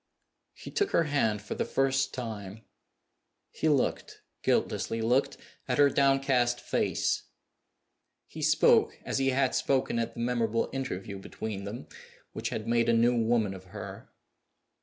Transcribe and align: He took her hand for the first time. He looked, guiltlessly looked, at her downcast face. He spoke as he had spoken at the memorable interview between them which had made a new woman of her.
He 0.55 0.71
took 0.71 0.89
her 0.93 1.03
hand 1.03 1.43
for 1.43 1.53
the 1.53 1.63
first 1.63 2.11
time. 2.11 2.63
He 3.51 3.69
looked, 3.69 4.23
guiltlessly 4.41 4.99
looked, 4.99 5.37
at 5.67 5.77
her 5.77 5.91
downcast 5.91 6.59
face. 6.59 7.25
He 8.25 8.41
spoke 8.41 8.97
as 9.05 9.19
he 9.19 9.27
had 9.29 9.53
spoken 9.53 9.99
at 9.99 10.15
the 10.15 10.19
memorable 10.19 10.71
interview 10.73 11.19
between 11.19 11.65
them 11.65 11.85
which 12.33 12.49
had 12.49 12.67
made 12.67 12.89
a 12.89 12.93
new 12.93 13.15
woman 13.15 13.53
of 13.53 13.65
her. 13.65 14.09